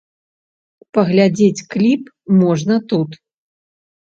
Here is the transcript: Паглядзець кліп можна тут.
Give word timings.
Паглядзець 0.97 1.65
кліп 1.73 2.03
можна 2.41 2.75
тут. 2.95 3.11